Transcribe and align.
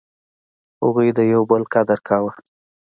هغوی 0.81 1.09
د 1.17 1.19
یو 1.33 1.41
بل 1.49 1.63
قدر 1.73 1.99
کاوه. 2.07 2.31